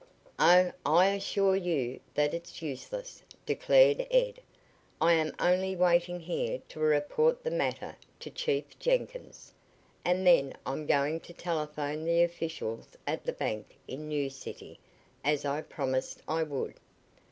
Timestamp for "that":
2.15-2.33